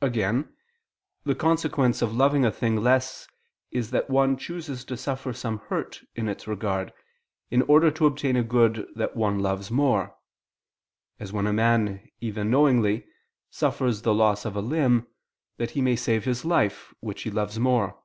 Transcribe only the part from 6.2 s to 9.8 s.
its regard, in order to obtain a good that one loves